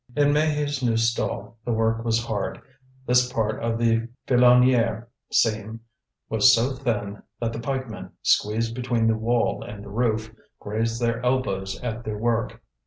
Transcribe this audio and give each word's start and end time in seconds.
In 0.15 0.29
Maheu's 0.29 0.81
new 0.81 0.97
stall 0.97 1.57
the 1.63 1.71
work 1.71 2.03
was 2.03 2.25
hard. 2.25 2.59
This 3.05 3.31
part 3.31 3.61
of 3.61 3.77
the 3.77 4.07
Filonniére 4.27 5.05
seam 5.31 5.81
was 6.27 6.55
so 6.55 6.73
thin 6.75 7.21
that 7.39 7.53
the 7.53 7.59
pikemen, 7.59 8.09
squeezed 8.23 8.73
between 8.73 9.05
the 9.05 9.15
wall 9.15 9.61
and 9.61 9.83
the 9.83 9.89
roof, 9.91 10.33
grazed 10.59 10.99
their 11.03 11.23
elbows 11.23 11.79
at 11.83 12.03
their 12.03 12.17
work. 12.17 12.63